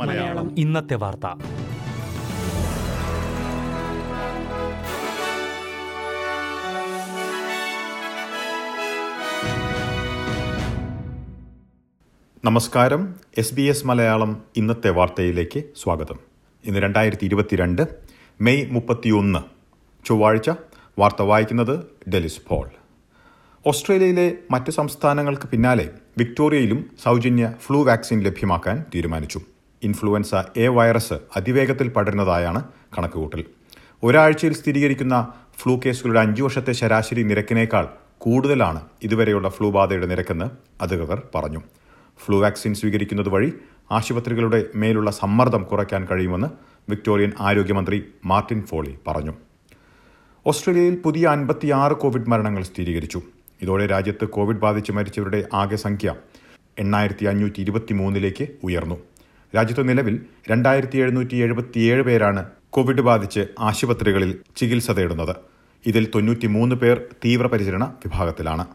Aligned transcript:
മലയാളം. 0.00 0.58
ഇന്നത്തെ 0.58 0.94
വാർത്ത. 0.94 1.26
നമസ്കാരം. 12.44 13.14
എസ് 13.38 13.54
ബി 13.54 13.62
എസ് 13.62 13.86
മലയാളം 13.86 14.42
ഇന്നത്തെ 14.56 14.90
വാർത്തയിലേക്ക് 14.90 15.62
സ്വാഗതം. 15.82 16.18
ഇന്ന് 16.64 16.78
രണ്ടായിരത്തി 16.78 17.24
ഇരുപത്തിരണ്ട് 17.24 17.82
മെയ് 18.40 18.66
മുപ്പത്തിയൊന്ന്. 18.70 19.38
ചൊവ്വാഴ്ച 20.06 20.50
വാർത്ത 20.98 21.22
വായിക്കുന്നത് 21.22 21.84
ഡെലിസ് 22.10 22.40
പോൾ. 22.48 22.85
ഓസ്ട്രേലിയയിലെ 23.68 24.32
മറ്റ് 24.50 24.70
സംസ്ഥാനങ്ങൾക്ക് 24.70 25.48
പിന്നാലെ 25.48 25.90
വിക്ടോറിയയിലും 26.18 26.90
സൗജന്യ 27.02 27.54
ഫ്ലൂ 27.66 27.84
വാക്സിൻ 27.84 28.20
ലഭ്യമാക്കാൻ 28.20 28.84
തീരുമാനിച്ചു. 28.94 29.40
ഇൻഫ്ലുവൻസ 29.82 30.34
എ 30.56 30.68
വൈറസ് 30.68 31.12
അതിവേഗത്തിൽ 31.36 31.88
പടരുന്നതായാണ് 31.88 32.64
കണക്കുകൂട്ടൽ. 32.98 33.44
ഒരാഴ്ചയിൽ 34.02 34.54
സ്ഥിരീകരിക്കുന്ന 34.54 35.32
ഫ്ലൂ 35.58 35.80
കേസുകളുടെ 35.86 36.20
അഞ്ചു 36.20 36.42
വർഷത്തെ 36.42 36.72
ശരാശരി 36.72 37.22
നിരക്കിനേക്കാൾ 37.22 37.88
കൂടുതലാണ് 38.18 38.80
ഇതുവരെയുള്ള 39.02 39.48
ഫ്ലൂ 39.48 39.70
ബാധയുടെ 39.70 40.06
നിരക്കെന്ന് 40.06 40.50
അധികൃതർ 40.80 41.22
പറഞ്ഞു. 41.34 41.62
ഫ്ലൂ 42.26 42.40
വാക്സിൻ 42.40 42.74
സ്വീകരിക്കുന്നത് 42.74 43.28
വഴി 43.28 43.52
ആശുപത്രികളുടെ 43.90 44.64
മേലുള്ള 44.74 45.10
സമ്മർദ്ദം 45.10 45.62
കുറയ്ക്കാൻ 45.62 46.04
കഴിയുമെന്ന് 46.04 46.46
വിക്ടോറിയൻ 46.88 47.32
ആരോഗ്യമന്ത്രി 47.40 48.04
മാർട്ടിൻ 48.24 48.62
ഫോളി 48.62 48.98
പറഞ്ഞു. 49.06 49.32
ഓസ്ട്രേലിയയിൽ 50.46 50.96
പുതിയ 51.04 51.26
അൻപത്തിയാറ് 51.26 51.92
കോവിഡ് 51.92 52.30
മരണങ്ങൾ 52.30 52.62
സ്ഥിരീകരിച്ചു. 52.62 53.22
ഇതോടെ 53.62 53.86
രാജ്യത്ത് 53.86 54.24
കോവിഡ് 54.24 54.56
ബാധിച്ച് 54.56 54.92
മരിച്ചവരുടെ 54.92 55.44
ആകെ 55.52 55.76
സംഖ്യ 55.76 56.14
എണ്ണായിരത്തി 56.78 57.24
അഞ്ഞൂറ്റി 57.24 57.60
ഇരുപത്തി 57.60 57.92
മൂന്നിലേക്ക് 57.92 58.48
ഉയർന്നു. 58.64 58.96
രാജ്യത്ത് 59.56 59.88
നിലവിൽ 59.88 60.20
രണ്ടായിരത്തി 60.50 60.98
എഴുന്നൂറ്റി 60.98 61.36
എഴുപത്തിയേഴ് 61.36 62.02
പേരാണ് 62.02 62.46
കോവിഡ് 62.70 63.00
ബാധിച്ച് 63.00 63.46
ആശുപത്രികളിൽ 63.58 64.38
ചികിത്സ 64.56 64.90
തേടുന്നത്. 64.90 65.36
ഇതിൽ 65.86 66.10
തൊണ്ണൂറ്റിമൂന്ന് 66.14 66.76
പേർ 66.76 67.00
തീവ്രപരിചരണ 67.24 67.84
വിഭാഗത്തിലാണ്. 67.84 68.66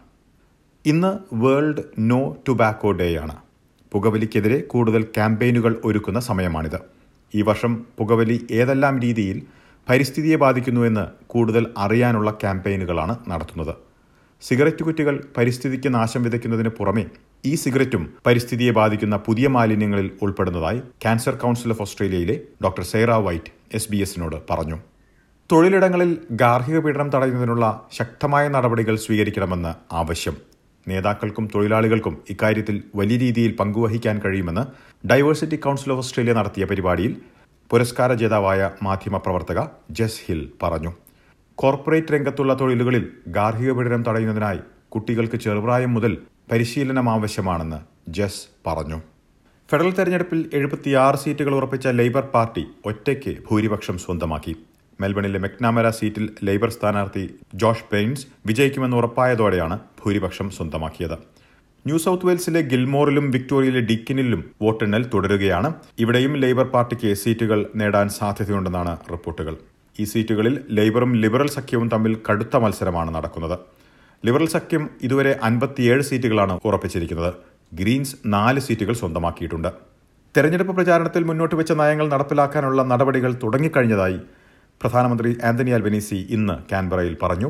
ഇന്ന് 0.86 1.18
വേൾഡ് 1.34 1.84
നോ 2.00 2.38
ടുബാക്കോ 2.48 2.92
ഡേ 2.92 3.16
ആണ്. 3.16 3.36
പുകവലിക്കെതിരെ 3.92 4.60
കൂടുതൽ 4.60 5.04
ക്യാമ്പയിനുകൾ 5.04 5.82
ഒരുക്കുന്ന 5.86 6.20
സമയമാണിത്. 6.20 6.80
ഈ 7.36 7.42
വർഷം 7.42 7.86
പുകവലി 8.00 8.48
ഏതെല്ലാം 8.52 9.00
രീതിയിൽ 9.00 9.42
പരിസ്ഥിതിയെ 9.90 10.36
ബാധിക്കുന്നുവെന്ന് 10.36 11.06
കൂടുതൽ 11.28 11.68
അറിയാനുള്ള 11.78 12.32
ക്യാമ്പയിനുകളാണ് 12.32 13.16
നടത്തുന്നത്. 13.28 13.91
സിഗരറ്റ് 14.42 14.84
കുറ്റികൾ 14.84 15.16
പരിസ്ഥിതിക്ക് 15.38 15.90
നാശം 15.96 16.22
വിതയ്ക്കുന്നതിന് 16.24 16.70
പുറമെ 16.70 17.04
ഈ 17.46 17.56
സിഗരറ്റും 17.56 18.04
പരിസ്ഥിതിയെ 18.26 18.72
ബാധിക്കുന്ന 18.72 19.16
പുതിയ 19.18 19.48
മാലിന്യങ്ങളിൽ 19.48 20.08
ഉൾപ്പെടുന്നതായി 20.22 20.80
ക്യാൻസർ 21.04 21.36
കൗൺസിൽ 21.36 21.72
ഓഫ് 21.72 21.82
ഓസ്ട്രേലിയയിലെ 21.82 22.36
doctor 22.64 22.84
Sarah 22.84 23.12
White 23.26 23.52
S 23.74 23.90
B 23.92 23.98
എസിനോട് 23.98 24.38
പറഞ്ഞു. 24.50 24.78
തൊഴിലിടങ്ങളിൽ 25.52 26.12
ഗാർഹിക 26.32 26.80
പീഡനം 26.80 27.10
തടയുന്നതിനുള്ള 27.10 27.66
ശക്തമായ 27.92 28.48
നടപടികൾ 28.48 28.96
സ്വീകരിക്കണമെന്ന് 28.96 29.74
ആവശ്യം. 30.02 30.36
നേതാക്കൾക്കും 30.88 31.46
തൊഴിലാളികൾക്കും 31.56 32.18
ഇക്കാര്യത്തിൽ 32.30 32.84
വലിയ 32.96 33.18
രീതിയിൽ 33.18 33.52
പങ്കുവഹിക്കാൻ 33.60 34.22
കഴിയുമെന്ന് 34.26 34.64
ഡൈവേഴ്സിറ്റി 35.12 35.56
കൗൺസിൽ 35.56 35.92
ഓഫ് 35.92 36.04
ഓസ്ട്രേലിയ 36.06 36.34
നടത്തിയ 36.34 36.66
പരിപാടിയിൽ 36.66 37.14
പുരസ്കാര 37.72 38.14
ജേതാവായ 38.14 38.72
മാധ്യമപ്രവർത്തക 38.84 39.60
ജസ് 39.92 40.22
ഹിൽ 40.26 40.42
പറഞ്ഞു. 40.64 40.92
കോർപ്പറേറ്റ് 41.62 42.14
രംഗത്തുള്ള 42.14 42.58
തൊഴിലുകളിൽ 42.60 43.08
ഗാർഹിക 43.28 43.72
പീഡനം 43.72 44.04
തടയുന്നതിനായി 44.04 44.60
കുട്ടികൾക്ക് 44.90 45.36
ചെറുപ്രായം 45.36 45.94
മുതൽ 45.94 46.18
പരിശീലനം 46.52 47.10
ആവശ്യമാണെന്ന് 47.10 47.80
ജസ് 48.08 48.48
പറഞ്ഞു. 48.68 49.02
ഫെഡറൽ 49.72 49.92
തെരഞ്ഞെടുപ്പിൽ 49.94 50.50
എഴുപത്തിയാറ് 50.54 51.16
സീറ്റുകൾ 51.16 51.56
ഉറപ്പിച്ച 51.56 51.88
ലേബർ 51.88 52.22
പാർട്ടി 52.22 52.68
ഒറ്റയ്ക്ക് 52.86 53.38
ഭൂരിപക്ഷം 53.52 53.98
സ്വന്തമാക്കി. 53.98 54.56
മെൽബണിലെ 55.02 55.40
മെക്നാമര 55.40 55.90
സീറ്റിൽ 55.90 56.30
ലേബർ 56.44 56.70
സ്ഥാനാർത്ഥി 56.70 57.30
ജോഷ് 57.56 57.86
പെയിൻസ് 57.92 58.28
വിജയിക്കുമെന്ന് 58.46 58.98
ഉറപ്പായതോടെയാണ് 58.98 59.80
ഭൂരിപക്ഷം 60.06 60.50
സ്വന്തമാക്കിയത്. 60.50 61.14
ന്യൂ 61.86 61.98
സൌത്ത് 61.98 62.26
വെയിൽസിലെ 62.26 62.62
ഗിൽമോറിലും 62.62 63.32
വിക്ടോറിയയിലെ 63.32 63.80
ഡിക്കിനിലും 63.80 64.52
വോട്ടെണ്ണൽ 64.62 65.10
തുടരുകയാണ്. 65.14 65.74
ഇവിടെയും 66.00 66.34
ലേബർ 66.38 66.66
പാർട്ടിക്ക് 66.66 67.14
സീറ്റുകൾ 67.14 67.70
നേടാൻ 67.76 68.10
സാധ്യതയുണ്ടെന്നാണ് 68.10 68.98
റിപ്പോർട്ടുകൾ. 69.12 69.58
ഈ 70.00 70.04
സീറ്റുകളിൽ 70.04 70.54
ലേബറും 70.78 71.12
ലിബറൽ 71.16 71.50
സഖ്യവും 71.58 71.88
തമ്മിൽ 71.94 72.14
കടുത്ത 72.28 72.56
മത്സരമാണ് 72.56 73.16
നടക്കുന്നത്. 73.16 73.58
ലിബറൽ 74.26 74.48
സഖ്യം 74.48 74.90
ഇതുവരെ 75.02 75.40
അൻപത്തിയേഴ് 75.44 76.02
സീറ്റുകളാണ് 76.02 76.60
ഉറപ്പിച്ചിരിക്കുന്നത്. 76.66 77.34
ഗ്രീൻസ് 77.74 78.16
നാല് 78.26 78.60
സീറ്റുകൾ 78.60 78.94
സ്വന്തമാക്കിയിട്ടുണ്ട്. 78.94 79.72
തെരഞ്ഞെടുപ്പ് 80.38 80.74
പ്രചാരണത്തിൽ 80.76 81.24
മുന്നോട്ട് 81.24 81.56
വെച്ച 81.56 81.72
നയങ്ങൾ 81.72 82.08
നടപ്പിലാക്കാനുള്ള 82.10 82.82
നടപടികൾ 82.84 83.32
തുടങ്ങിക്കഴിഞ്ഞതായി 83.44 84.20
പ്രധാനമന്ത്രി 84.82 85.38
ആന്റണി 85.44 85.72
അൽബനീസി 85.72 86.28
ഇന്ന് 86.30 86.56
കാൻബറയിൽ 86.72 87.18
പറഞ്ഞു. 87.24 87.50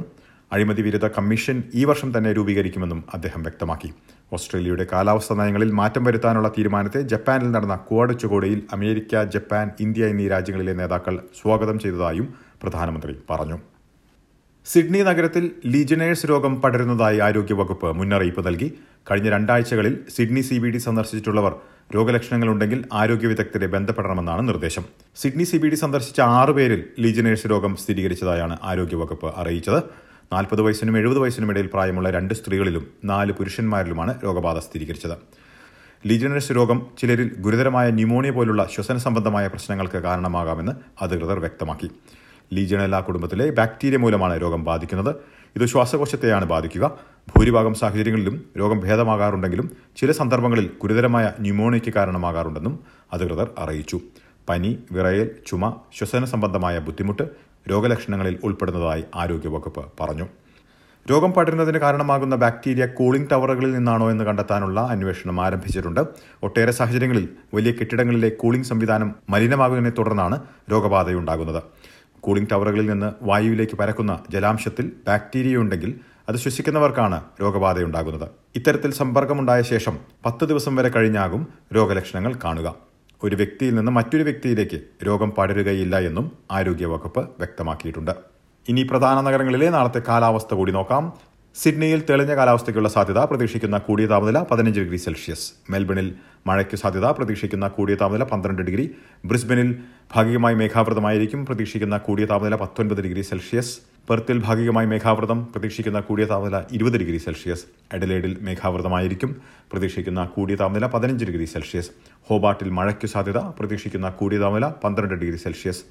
അഴിമതി 0.55 0.81
വിരുദ്ധ 0.81 1.07
കമ്മീഷൻ 1.07 1.57
ഈ 1.73 1.83
വർഷം 1.89 2.09
തന്നെ 2.17 2.29
രൂപീകരിക്കുമെന്നും 2.37 3.03
അദ്ദേഹം 3.13 3.43
വ്യക്തമാക്കി. 3.43 3.89
ഓസ്ട്രേലിയയുടെ 4.33 4.85
കാലാവസ്ഥാ 4.93 5.35
നയങ്ങളിൽ 5.39 5.69
മാറ്റം 5.79 6.03
വരുത്താനുള്ള 6.07 6.47
തീരുമാനത്തെ 6.57 7.01
ജപ്പാനിൽ 7.11 7.49
നടന്ന 7.51 7.75
ക്വാഡ് 7.87 8.13
ഉച്ചകോടിയിൽ 8.15 8.59
അമേരിക്ക 8.73 9.23
ജപ്പാൻ 9.35 9.69
ഇന്ത്യ 9.85 10.09
എന്നീ 10.13 10.25
രാജ്യങ്ങളിലെ 10.33 10.73
നേതാക്കൾ 10.73 11.15
സ്വാഗതം 11.41 11.79
ചെയ്തതായും 11.79 12.27
പ്രധാനമന്ത്രി 12.63 13.15
പറഞ്ഞു. 13.29 13.57
സിഡ്നി 14.65 14.99
നഗരത്തിൽ 15.09 15.51
ലീജനേഴ്സ് 15.65 16.25
രോഗം 16.31 16.53
പടരുന്നതായി 16.61 17.19
ആരോഗ്യവകുപ്പ് 17.27 17.89
മുന്നറിയിപ്പ് 17.99 18.41
നൽകി. 18.47 18.69
കഴിഞ്ഞ 19.09 19.29
രണ്ടാഴ്ചകളിൽ 19.29 19.93
സിഡ്നി 20.15 20.41
സി 20.41 20.57
ബി 20.57 20.69
ഡി 20.69 20.77
സന്ദർശിച്ചിട്ടുള്ളവർ 20.77 21.53
രോഗലക്ഷണങ്ങളുണ്ടെങ്കിൽ 21.95 22.79
ആരോഗ്യ 22.93 23.27
വിദഗ്ധരെ 23.27 23.67
ബന്ധപ്പെടണമെന്നാണ് 23.67 24.47
നിർദ്ദേശം. 24.49 24.85
സിഡ്നി 25.21 25.43
സി 25.43 25.57
ബി 25.57 25.67
ഡി 25.67 25.75
സന്ദർശിച്ച 25.75 26.19
ആറുപേരിൽ 26.39 26.83
ലീജനേഴ്സ് 26.99 27.47
രോഗം 27.47 27.75
സ്ഥിരീകരിച്ചതായാണ് 27.75 28.57
ആരോഗ്യവകുപ്പ് 28.63 29.29
അറിയിച്ചത്. 29.41 29.81
നാൽപ്പത് 30.31 30.61
വയസ്സിനും 30.61 30.97
എഴുപത് 30.97 31.19
വയസ്സിനും 31.19 31.49
ഇടയിൽ 31.49 31.69
പ്രായമുള്ള 31.73 32.09
രണ്ട് 32.09 32.33
സ്ത്രീകളിലും 32.33 32.87
നാല് 33.03 33.31
പുരുഷന്മാരിലുമാണ് 33.31 34.13
രോഗബാധ 34.23 34.57
സ്ഥിരീകരിച്ചത്. 34.57 35.15
ലീജനറസ് 36.05 36.51
രോഗം 36.51 36.87
ചിലരിൽ 36.99 37.35
ഗുരുതരമായ 37.39 37.89
ന്യൂമോണിയ 37.89 38.31
പോലുള്ള 38.31 38.67
ശ്വസന 38.75 38.97
സംബന്ധമായ 38.97 39.47
പ്രശ്നങ്ങൾക്ക് 39.47 39.97
കാരണമാകാമെന്ന് 39.97 40.71
അധികൃതർ 41.01 41.39
വ്യക്തമാക്കി. 41.39 41.89
ലീജണല 42.53 42.99
കുടുംബത്തിലെ 42.99 43.49
ബാക്ടീരിയ 43.49 43.97
മൂലമാണ് 43.97 44.41
രോഗം 44.41 44.63
ബാധിക്കുന്നത്. 44.63 45.15
ഇത് 45.55 45.65
ശ്വാസകോശത്തെയാണ് 45.65 46.45
ബാധിക്കുക. 46.45 46.85
ഭൂരിഭാഗം 47.35 47.73
സാഹചര്യങ്ങളിലും 47.73 48.45
രോഗം 48.59 48.79
ഭേദമാകാറുണ്ടെങ്കിലും 48.79 49.71
ചില 49.97 50.11
സന്ദർഭങ്ങളിൽ 50.11 50.71
ഗുരുതരമായ 50.81 51.33
ന്യൂമോണിയയ്ക്ക് 51.39 51.93
കാരണമാകാറുണ്ടെന്നും 51.93 52.79
അധികൃതർ 53.13 53.49
അറിയിച്ചു. 53.57 53.99
പനി 54.49 54.77
വിറയൽ 54.91 55.31
ചുമ 55.47 55.75
ശ്വസന 55.97 56.25
സംബന്ധമായ 56.25 56.79
ബുദ്ധിമുട്ട് 56.79 57.50
രോഗലക്ഷണങ്ങളിൽ 57.69 58.39
ഉൾപ്പെടുന്നതായി 58.43 59.03
ആരോഗ്യവകുപ്പ് 59.15 59.85
പറഞ്ഞു. 60.01 60.25
രോഗം 61.11 61.31
പടരുന്നതിന് 61.31 61.77
കാരണമാകുന്ന 61.77 62.35
ബാക്ടീരിയ 62.35 62.85
കൂളിംഗ് 62.85 63.29
ടവറുകളിൽ 63.31 63.71
നിന്നാണോ 63.71 64.11
എന്ന് 64.11 64.23
കണ്ടെത്താനുള്ള 64.23 64.79
അന്വേഷണം 64.79 65.41
ആരംഭിച്ചിട്ടുണ്ട്. 65.41 66.01
ഒട്ടേറെ 66.43 66.71
സാഹചര്യങ്ങളിൽ 66.71 67.29
വലിയ 67.53 67.71
കെട്ടിടങ്ങളിലെ 67.71 68.29
കൂളിംഗ് 68.29 68.65
സംവിധാനം 68.65 69.15
മലിനമാകുന്നതിനെ 69.29 69.89
തുടർന്നാണ് 69.97 70.39
രോഗബാധയുണ്ടാകുന്നത്. 70.71 71.63
കൂളിംഗ് 72.19 72.49
ടവറുകളിൽ 72.51 72.91
നിന്ന് 72.91 73.13
വായുവിലേക്ക് 73.21 73.75
പരക്കുന്ന 73.75 74.19
ജലാംശത്തിൽ 74.29 74.91
ബാക്ടീരിയ 75.07 75.57
ഉണ്ടെങ്കിൽ 75.57 75.95
അത് 76.29 76.35
ശ്വസിക്കുന്നവർക്കാണ് 76.35 77.21
രോഗബാധയുണ്ടാകുന്നത്. 77.41 78.29
ഇത്തരത്തിൽ 78.55 78.91
സമ്പർക്കമുണ്ടായ 78.91 79.61
ശേഷം 79.61 79.97
പത്ത് 80.25 80.45
ദിവസം 80.45 80.75
വരെ 80.75 80.89
കഴിഞ്ഞാകും 80.89 81.47
രോഗലക്ഷണങ്ങൾ 81.75 82.33
കാണുക. 82.43 82.90
ഒരു 83.23 83.35
വ്യക്തിയിൽ 83.35 83.75
നിന്ന് 83.75 83.91
മറ്റൊരു 83.91 84.23
വ്യക്തിയിലേക്ക് 84.23 84.77
രോഗം 85.07 85.31
പടരുകയില്ല 85.31 85.95
എന്നും 85.99 86.31
ആരോഗ്യവകുപ്പ് 86.51 87.19
വ്യക്തമാക്കിയിട്ടുണ്ട്. 87.19 88.11
ഇനി 88.69 88.83
പ്രധാന 88.83 89.21
നഗരങ്ങളിലെ 89.21 89.69
നാളത്തെ 89.69 90.01
കാലാവസ്ഥ 90.07 90.53
കൂടി 90.53 90.71
നോക്കാം. 90.71 91.13
സിഡ്നിയിൽ 91.55 92.03
തെളിഞ്ഞ 92.09 92.35
കാലാവസ്ഥയ്ക്കുള്ള 92.35 92.89
സാധ്യത 92.89 93.19
പ്രതീക്ഷിക്കുന്ന 93.19 93.77
കൂടിയ 93.77 94.05
താപനില 94.05 94.39
പതിനഞ്ച് 94.51 94.79
ഡിഗ്രി 94.79 94.97
സെൽഷ്യസ്. 94.97 95.53
മെൽബണിൽ 95.69 96.07
മഴയ്ക്ക് 96.47 96.75
സാധ്യത 96.75 97.05
പ്രതീക്ഷിക്കുന്ന 97.05 97.67
കൂടിയ 97.67 97.95
താപനില 97.95 98.23
പന്ത്രണ്ട് 98.23 98.61
ഡിഗ്രി. 98.61 98.85
ബ്രിസ്ബനിൽ 99.25 99.69
ഭാഗികമായി 100.15 100.55
മേഘാവൃതമായിരിക്കും 100.55 101.45
പ്രതീക്ഷിക്കുന്ന 101.45 101.97
കൂടിയ 101.97 102.25
താപനില 102.25 102.55
പത്തൊൻപത് 102.55 103.01
ഡിഗ്രി 103.01 103.21
സെൽഷ്യസ്. 103.21 103.73
പെർത്തിൽ 104.09 104.37
ഭാഗികമായി 104.45 104.87
മേഘാവൃതം 104.91 105.39
പ്രതീക്ഷിക്കുന്ന 105.51 105.99
കൂടിയ 106.07 106.25
താപനില 106.31 106.57
ഇരുപത് 106.75 106.95
ഡിഗ്രി 107.01 107.19
സെൽഷ്യസ്. 107.25 107.65
എഡലേഡിൽ 107.95 108.33
മേഘാവൃതമായിരിക്കും 108.47 109.31
പ്രതീക്ഷിക്കുന്ന 109.71 110.21
കൂടിയ 110.35 110.55
താപനില 110.61 110.85
പതിനഞ്ച് 110.93 111.25
ഡിഗ്രി 111.29 111.45
സെൽഷ്യസ്. 111.53 111.91
ഹോബാട്ടിൽ 112.29 112.69
മഴയ്ക്ക് 112.77 113.07
സാധ്യത 113.13 113.39
പ്രതീക്ഷിക്കുന്ന 113.59 114.09
കൂടിയ 114.21 114.39
താപനില 114.43 114.67
പന്ത്രണ്ട് 114.83 115.15
ഡിഗ്രി 115.21 115.39
സെൽഷ്യസ്. 115.45 115.83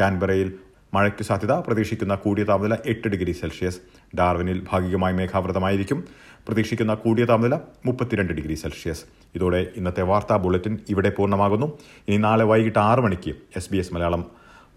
കാൻബറയിൽ 0.00 0.50
മഴയ്ക്ക് 0.94 1.24
സാധ്യത 1.30 1.52
പ്രതീക്ഷിക്കുന്ന 1.66 2.14
കൂടിയ 2.26 2.44
താപനില 2.50 2.74
എട്ട് 2.92 3.06
ഡിഗ്രി 3.14 3.34
സെൽഷ്യസ്. 3.40 3.80
ഡാർവിനിൽ 4.18 4.60
ഭാഗികമായി 4.70 5.14
മേഘാവൃതമായിരിക്കും 5.14 6.00
പ്രതീക്ഷിക്കുന്ന 6.46 6.94
കൂടിയ 7.06 7.24
താപനില 7.32 7.54
മുപ്പത്തിരണ്ട് 7.86 8.32
ഡിഗ്രി 8.38 8.54
സെൽഷ്യസ്. 8.62 9.04
ഇതോടെ 9.34 9.60
ഇന്നത്തെ 9.76 10.02
വാർത്താ 10.12 10.36
ബുള്ളറ്റിൻ 10.46 10.76
ഇവിടെ 10.94 11.10
പൂർണമാകുന്നു. 11.18 11.70
ഇനി 12.08 12.18
നാളെ 12.28 12.44
വൈകിട്ട് 12.52 12.80
ആറ് 12.88 13.04
മണിക്ക് 13.08 13.34
എസ് 13.56 13.94
മലയാളം 13.96 14.24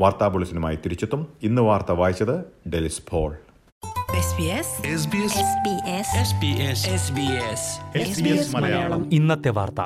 വാർത്താ 0.02 0.28
ബുള്ളറ്റിനുമായി 0.28 0.76
തിരിച്ചെത്തും. 0.76 1.28
ഇന്ന് 1.44 1.62
വാർത്ത 1.62 1.92
വായിച്ചത് 1.92 2.70
Delys 2.70 3.02
Paul. 3.10 3.38
SBS 4.18 4.68
SBS 4.96 5.36
SBS 6.28 6.80
SBS 7.02 7.62
SBS 8.08 8.56
Malayalam. 8.56 9.14
ഇന്നത്തെ 9.14 9.50
വാർത്ത. 9.50 9.82